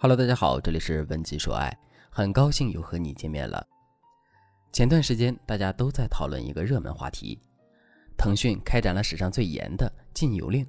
[0.00, 1.76] Hello，大家好，这里是文姬说爱，
[2.08, 3.66] 很高兴又和你见面了。
[4.72, 7.36] 前段时间大家都在讨论一个热门话题，
[8.16, 10.64] 腾讯开展了史上最严的禁游令，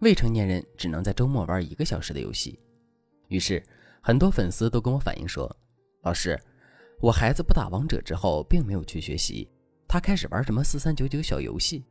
[0.00, 2.58] 未成年人只能在周末玩一个小时的游戏。
[3.28, 3.64] 于是
[4.00, 5.48] 很多粉丝都跟我反映说
[6.02, 6.36] ：“老师，
[6.98, 9.48] 我孩子不打王者之后，并没有去学习，
[9.86, 11.84] 他开始玩什么四三九九小游戏，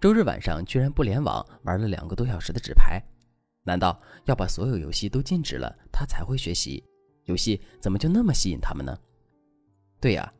[0.00, 2.98] 周日晚上居然不联网玩了两个多小时的纸牌。”
[3.68, 6.82] 难道要把所有游戏都禁止了，他才会学习？
[7.26, 8.98] 游戏怎么就那么吸引他们呢？
[10.00, 10.32] 对呀，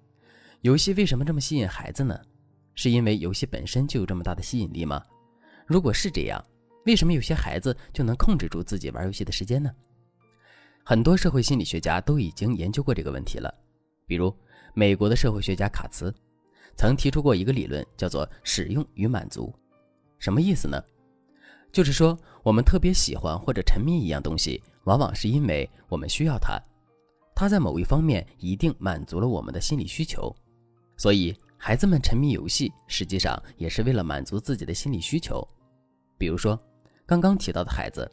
[0.62, 2.18] 游戏为什么这么吸引孩子呢？
[2.74, 5.04] 是因为游戏本身就有这么大的吸引力吗？
[5.66, 6.42] 如果是这样，
[6.86, 9.70] 为什么有些孩子就能控制住自己玩游戏的时间呢？
[10.82, 13.52] 很多社会心理学家都已经研究过这个问题了，
[14.06, 14.34] 比如
[14.72, 16.14] 美国的社会学家卡茨
[16.76, 19.54] 曾提出过一个理论，叫做“使用与满足”，
[20.18, 20.82] 什么意思呢？
[21.70, 26.58] 就是说，我们特别喜欢或者沉迷一样东西，往往是因为我们需要它，
[27.34, 30.34] 它在某一方面一定满足了我们的心理需求。
[30.96, 35.46] 所以，孩子们沉迷游戏，实际上也是为了满足自己的心理需求。
[36.16, 36.58] 比如说，
[37.04, 38.10] 刚刚提到的孩子，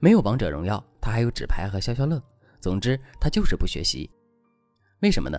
[0.00, 2.18] 没有王者荣耀，他还有纸牌和消消乐。
[2.62, 4.08] 总之，他就是不学习。
[5.00, 5.38] 为什么呢？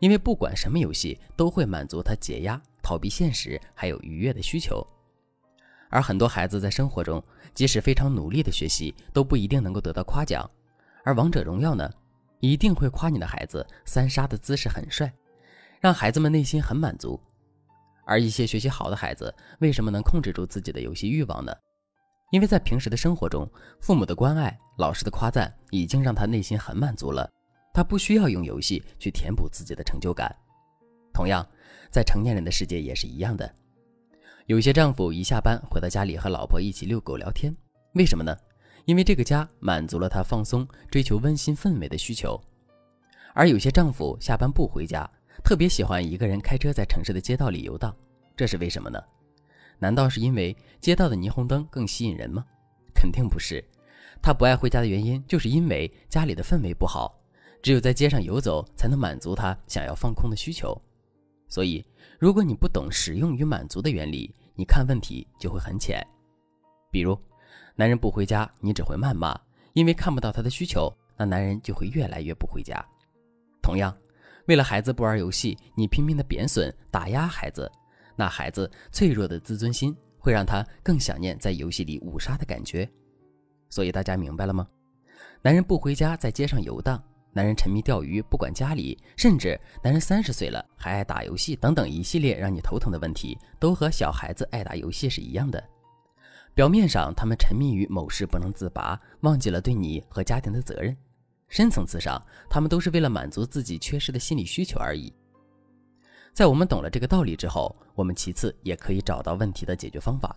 [0.00, 4.84] 因为不管什么游戏，都会满足他解压、逃避现实还有愉悦的需求。
[5.90, 7.22] 而很多孩子在生活中，
[7.54, 10.48] 即使非常努力的学习，都不一定能够得到夸奖。
[11.04, 11.90] 而王者荣耀呢，
[12.40, 15.12] 一定会夸你的孩子三杀的姿势很帅，
[15.80, 17.18] 让孩子们内心很满足。
[18.04, 21.52] 而一些学习好的孩子，为什么能控制住自己的游戏欲望呢？
[22.30, 27.30] 因为在平时的生活中，父母的关爱、老师的夸赞，已经让他内心很满足了。
[27.72, 30.34] 他不需要用游戏去填补自己的成就感。
[31.14, 31.46] 同样，
[31.90, 33.50] 在成年人的世界也是一样的。
[34.48, 37.54] 有些丈夫一下班回到家里和老婆一起遛狗聊天，
[37.92, 38.34] 为什么呢？
[38.86, 42.40] 因为这个家满足了他放松、追求温馨氛围的需求。
[43.34, 45.06] 而有些丈夫下班不回家，
[45.44, 47.94] 特别喜欢一个人开车在城市的街道里游荡，
[48.34, 48.98] 这是为什么呢？
[49.78, 52.42] 难道是因为街道的霓虹灯更吸引人吗？
[52.94, 53.62] 肯定不是。
[54.22, 57.20] 他不爱回家的原因，就是因为家里的氛围不好，
[57.62, 60.74] 只有在街上游走，才能满足他想要放空的需求。
[61.50, 61.82] 所以，
[62.18, 66.04] 如果你不懂使用与满足的原理，你看问题就会很浅。
[66.90, 67.16] 比如，
[67.76, 69.40] 男人不回家，你只会谩骂，
[69.72, 72.84] 因为看不到他的需求，那男人就会越来越不回家。
[73.62, 73.96] 同样，
[74.46, 77.70] 为了孩子不玩游戏，你拼命的贬损、打压孩子，
[78.16, 82.90] 那孩子脆弱的自尊心会让他更想念在游戏里五杀的感觉。
[83.70, 84.66] 所以大家明白了吗？
[85.40, 87.00] 男人不回家，在街上游荡。
[87.38, 95.62] 男人沉迷钓鱼，不管家里，甚至男人三十岁了还爱打游戏，等等一系列让你头疼的问题，都和小孩子爱打游戏是一样的。
[96.52, 100.92] 表面上他们沉迷于某事不能自拔，忘记了对你和家庭的责任；
[101.46, 105.14] 深层次上，他们都是为了满足自己缺失的心理需求而已。
[106.32, 110.36] 在我们懂了这个道理之后，我们其次也可以找到问题的解决方法。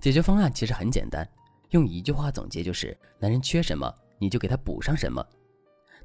[0.00, 1.24] 解决方案其实很简单，
[1.70, 5.24] 用一句话总结就是：男人缺什么，你就给他补上什么。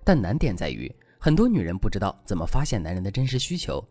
[0.06, 3.84] 但难点在于，很多女人不知道怎么发现男人的真实需求。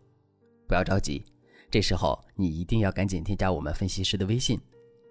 [0.67, 1.23] 不要着急，
[1.71, 4.59] 这时候你一定要赶紧添加我们分析师的微信，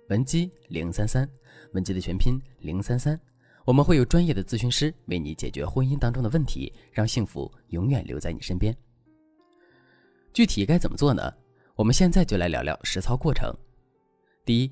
[0.08, 1.28] 文姬零三三，
[1.72, 3.18] 文姬的全拼零三三，
[3.64, 8.76] 我们会有专业的咨询师为你解决婚姻当中的问题，让幸福永远留在你身边。
[10.32, 11.32] 具体该怎么做呢？
[11.74, 13.52] 我们现在就来聊聊实操过程。
[14.44, 14.70] 第一，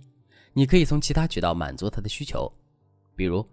[0.53, 2.51] 你可以从其他渠道满足他的需求，
[3.17, 3.45] 比如。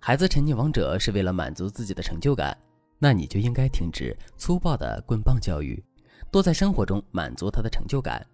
[0.00, 2.56] 孩子沉溺王者是为了满足自己的成就感，
[2.98, 5.82] 那你就应该停止粗暴的棍棒教育，
[6.30, 8.24] 多在生活中满足他的成就感。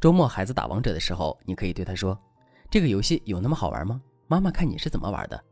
[0.00, 2.18] 周末孩子打王者的时候，你可以对他说
[2.70, 4.00] ：“这个游戏有那么好玩吗？
[4.28, 5.44] 妈妈看你是怎么玩的。”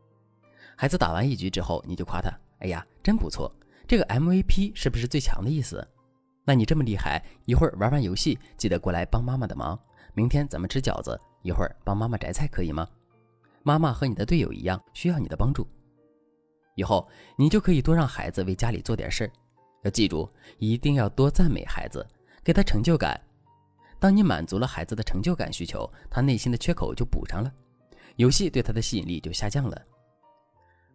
[0.75, 3.51] 孩子打完一局之后，你就夸他：“哎呀，真不错！
[3.87, 5.85] 这个 MVP 是不是最强的意思？
[6.45, 9.79] 那你这么厉害，一会儿玩完游戏记得过来帮妈妈的忙。
[10.13, 12.87] 明天咱们吃饺子，一会儿帮妈妈摘菜，可以吗？”
[13.63, 15.67] 妈妈和你的队友一样，需要你的帮助。
[16.75, 17.07] 以后
[17.37, 19.31] 你就可以多让孩子为家里做点事儿。
[19.83, 22.05] 要记住，一定要多赞美孩子，
[22.43, 23.19] 给他成就感。
[23.99, 27.51] 当你满足了孩子的成就感需求，他内心的缺口就补上了，
[28.15, 29.81] 游戏对他的吸引力就下降了。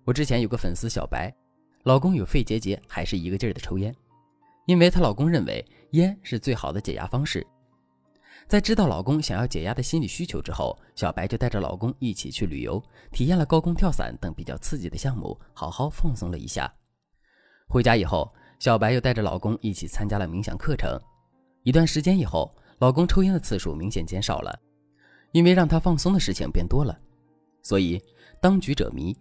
[0.04, 1.34] 我之前有个粉丝小白，
[1.84, 3.94] 老公有肺结节，还是一个劲儿的抽烟，
[4.66, 7.46] 因为她老公认为烟是最好的解压方式。
[8.46, 16.72] 在知道老公想要解压的心理需求之后，小白就带着老公一起去旅游，体验了高空跳伞等比较刺激的项目，好好放松了一下。
[17.66, 21.00] 回家以后，小白又带着老公一起参加了冥想课程。
[21.62, 24.56] 一段时间以后，老公抽烟的次数明显减少了，
[25.32, 26.96] 因为让他放松的事情变多了。
[27.62, 28.00] 所以，
[28.42, 29.16] 当局者迷，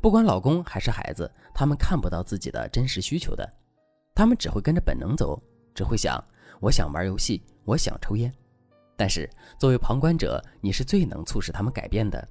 [0.00, 3.52] 不管老公还是孩子，他们看不到自己的真实需求的，
[4.14, 5.36] 他们只会跟着本能走，
[5.74, 6.22] 只会想
[6.60, 8.32] 我想玩游戏，我想抽烟。
[9.00, 9.26] 但是
[9.58, 12.28] 作为旁观者，你是最能促使他们改变的。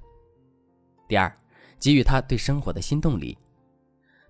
[1.07, 1.35] 第二，
[1.79, 3.35] 给予他对生活的新动力。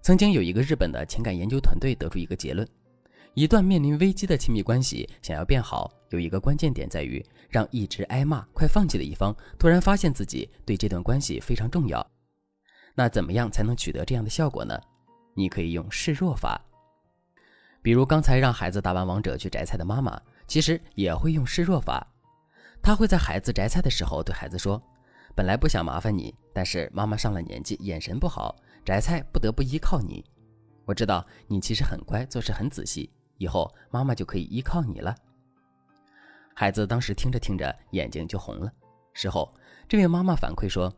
[0.01, 2.65] 曾经有一个日本的情感研究团队得出一个结论：
[3.33, 12.09] 一段面临危机的亲密关系想要变好，有一个关键点在于让一直挨骂、快放弃的一方突然发现自己对这段关系非常重要。
[12.95, 14.79] 那怎么样才能取得这样的效果呢？
[15.33, 16.57] 你可以用示弱法，
[17.81, 22.07] 比如刚才让孩子打完王者去摘菜的妈妈，其实也会用示弱法。
[22.81, 24.81] 他会在孩子摘菜的时候对孩子说
[25.35, 30.25] ：“本来不想麻烦你，但是妈妈上了年纪，眼神不好，摘菜不得不依靠你。
[30.85, 35.15] 我知道你其实很乖，做事很仔细，以后妈妈就可以依靠你了。”
[36.55, 38.71] 孩子当时听着听着，眼睛就红了。
[39.13, 39.53] 事后，
[39.87, 40.93] 这位妈妈反馈说：“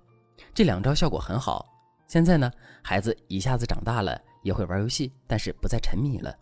[0.53, 1.67] 这两招效果很好。”
[2.07, 2.51] 现在呢，
[2.83, 6.35] 孩子一下子长大了，也会玩游戏，但是不再沉迷了。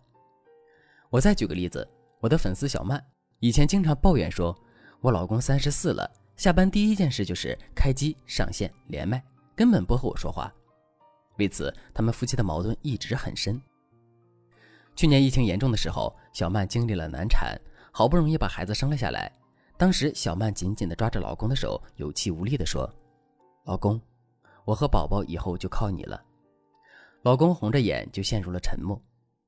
[1.10, 1.86] 我再举个例子，
[2.18, 3.00] 我的粉丝小曼
[3.38, 4.56] 以前经常抱怨说，
[5.02, 9.22] 我老公三十四了，下班第一件事就是开机上线连麦，
[9.56, 10.52] 根本不和我说话。
[11.38, 13.58] 为此，他们夫妻的矛盾一直很深。
[14.94, 17.58] 去年疫情严重的时候，小曼经历了难产，
[17.90, 19.32] 好不容易把孩子生了下来。
[19.78, 22.88] 当时，小曼紧紧地抓着老公的手，有气无力地说
[23.64, 23.98] ：“老公。”
[24.66, 26.22] 我和宝宝以后就靠你了，
[27.22, 29.00] 老公红着眼就陷入了沉默。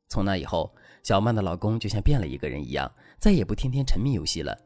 [0.09, 4.59] 从那以后，小曼的老公就像变了一个人一样，再也不天天沉迷游戏了。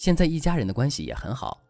[0.00, 1.62] 现在一家人的关系也很好，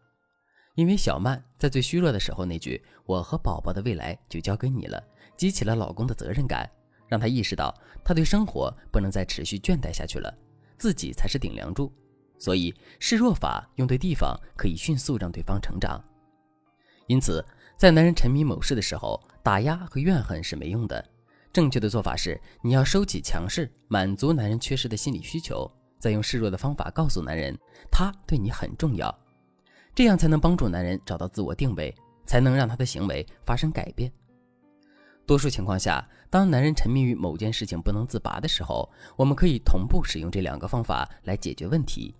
[0.75, 5.03] 因为小曼在最虚弱的时候那句“我和宝宝的未来就交给你了”，
[5.35, 6.65] 激起了老公的责任感，
[7.09, 7.75] 让他意识到
[8.05, 10.33] 他对生活不能再持续倦怠下去了，
[10.77, 11.91] 自己才是顶梁柱。
[12.39, 16.01] 所以示弱法用对地方，可以迅速让对方成长。
[17.07, 17.45] 因此。
[17.77, 21.03] 在男人沉迷某事的时候，打压和怨恨是没用的。
[21.51, 25.69] 正确的做法是，你要收起强势，满足男人缺失的心理需求，
[26.01, 27.57] 再用示弱的方法告诉男人
[27.91, 29.15] 他对你很重要，
[29.95, 31.95] 这样才能帮助男人找到自我定位，
[32.25, 34.11] 才能让他的行为发生改变。
[35.25, 42.15] 多数情况下，当男人沉迷于某件事情不能自拔的时候，我们可以同步使用这两个方法来解决问题。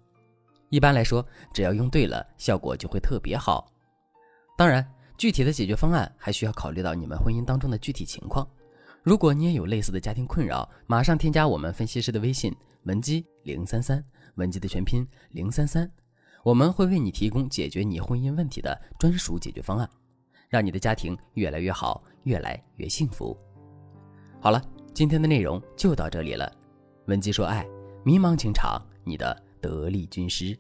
[0.70, 3.70] 一般来说，只要用对了，效果就会特别好。
[4.56, 4.88] 当然。
[5.18, 8.48] 具体的解决方案还需要考虑到你们婚姻当中的具体情况。
[9.04, 14.04] 如果你也有类似的家庭困扰，马上添加我们分析师的微信文姬零三三，
[14.36, 15.92] 文姬的全拼零三三，
[16.44, 19.90] 我们会为你提供解决你婚姻问题的专属解决方案，
[20.50, 23.36] 让你的家庭越来越好，越来越幸福。
[24.40, 24.62] 好了，
[24.94, 26.52] 今天的内容就到这里了。
[27.08, 27.66] 文姬说爱，
[28.06, 30.56] 迷茫情场，你的得力军师。